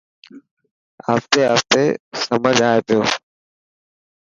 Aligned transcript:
آهستي 1.09 1.41
آهستي 1.53 1.85
سمجهه 2.23 2.69
آئي 2.73 2.81
پيو. 2.87 3.01